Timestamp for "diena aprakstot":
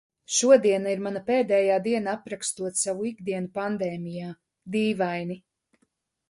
1.87-2.79